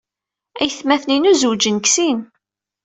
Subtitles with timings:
[0.61, 2.19] Aytmaten-inu zewjen deg sin.